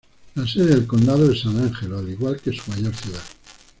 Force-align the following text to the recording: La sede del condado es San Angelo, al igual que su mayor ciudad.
La 0.33 0.47
sede 0.47 0.65
del 0.73 0.87
condado 0.87 1.31
es 1.31 1.41
San 1.41 1.55
Angelo, 1.59 1.99
al 1.99 2.09
igual 2.09 2.41
que 2.41 2.51
su 2.51 2.71
mayor 2.71 2.95
ciudad. 2.95 3.21